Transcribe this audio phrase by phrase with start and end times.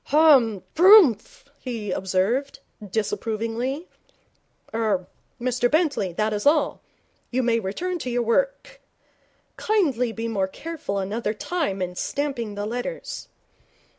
[0.05, 0.39] 'Ha!
[0.73, 2.57] Prrumph!' he observed,
[2.89, 3.87] disapprovingly.
[4.73, 5.05] 'Er
[5.39, 6.81] Mr Bentley, that is all.
[7.29, 9.57] You may return to your work ah'mmm!
[9.57, 13.27] Kindly be more careful another time in stamping the letters.'